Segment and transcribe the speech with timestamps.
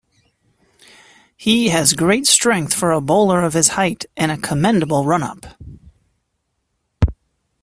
[1.37, 5.45] He has great strength for a bowler of his height and a commendable run-up.